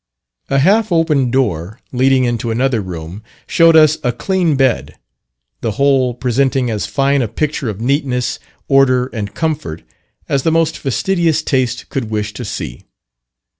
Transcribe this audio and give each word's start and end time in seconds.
A 0.49 0.57
half 0.57 0.91
open 0.91 1.29
door, 1.29 1.79
leading 1.91 2.23
into 2.23 2.49
another 2.49 2.81
room, 2.81 3.21
showed 3.45 3.75
us 3.75 3.99
a 4.03 4.11
clean 4.11 4.55
bed; 4.55 4.95
the 5.61 5.73
whole 5.73 6.15
presenting 6.15 6.71
as 6.71 6.87
fine 6.87 7.21
a 7.21 7.27
picture 7.27 7.69
of 7.69 7.81
neatness, 7.81 8.39
order, 8.67 9.11
and 9.13 9.35
comfort, 9.35 9.83
as 10.27 10.41
the 10.41 10.51
most 10.51 10.75
fastidious 10.75 11.43
taste 11.43 11.87
could 11.89 12.05
wish 12.09 12.33
to 12.33 12.43
see. 12.43 12.81